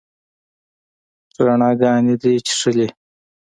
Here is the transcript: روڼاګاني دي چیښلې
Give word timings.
روڼاګاني 1.45 2.13
دي 2.21 2.33
چیښلې 2.45 2.87